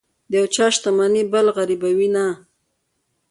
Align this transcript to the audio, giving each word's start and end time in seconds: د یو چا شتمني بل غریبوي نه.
د 0.29 0.31
یو 0.39 0.45
چا 0.55 0.65
شتمني 0.75 1.23
بل 1.33 1.45
غریبوي 1.57 2.09
نه. 2.15 2.25